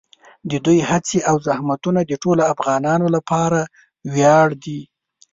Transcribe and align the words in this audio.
د 0.49 0.51
دوی 0.65 0.79
هڅې 0.89 1.19
او 1.29 1.35
زحمتونه 1.47 1.99
د 2.05 2.11
ټولو 2.23 2.41
افغانانو 2.53 3.07
لپاره 3.15 3.59
ویاړ 4.13 4.47
دي. 4.63 4.81